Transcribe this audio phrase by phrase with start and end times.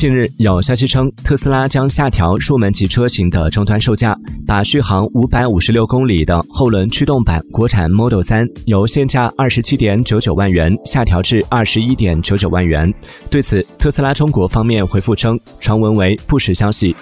[0.00, 12.90] 近日有消息称，特斯拉将下调入门级车型的终端售价，把续航五百五十六公里的后轮驱动版国产 Model 3由现价二十七点九九万元下调至二十一点九九万元。
[13.30, 16.96] 对此，特斯拉中国方面回复称，传闻为不实消息。